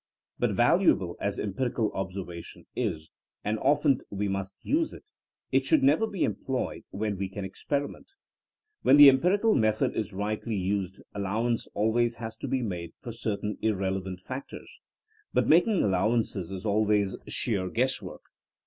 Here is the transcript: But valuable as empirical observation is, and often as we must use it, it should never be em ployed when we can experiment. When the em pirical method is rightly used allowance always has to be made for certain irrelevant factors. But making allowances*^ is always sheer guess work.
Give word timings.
But 0.39 0.53
valuable 0.53 1.15
as 1.21 1.37
empirical 1.37 1.91
observation 1.93 2.65
is, 2.75 3.11
and 3.43 3.59
often 3.59 3.97
as 3.99 4.03
we 4.09 4.27
must 4.27 4.57
use 4.63 4.93
it, 4.93 5.03
it 5.51 5.63
should 5.63 5.83
never 5.83 6.07
be 6.07 6.25
em 6.25 6.33
ployed 6.33 6.85
when 6.89 7.19
we 7.19 7.29
can 7.29 7.45
experiment. 7.45 8.13
When 8.81 8.97
the 8.97 9.07
em 9.09 9.19
pirical 9.19 9.55
method 9.55 9.95
is 9.95 10.11
rightly 10.11 10.55
used 10.55 11.03
allowance 11.13 11.67
always 11.75 12.15
has 12.15 12.35
to 12.37 12.47
be 12.47 12.63
made 12.63 12.93
for 12.99 13.11
certain 13.11 13.59
irrelevant 13.61 14.21
factors. 14.21 14.79
But 15.35 15.47
making 15.47 15.83
allowances*^ 15.83 16.51
is 16.51 16.65
always 16.65 17.15
sheer 17.27 17.69
guess 17.69 18.01
work. 18.01 18.23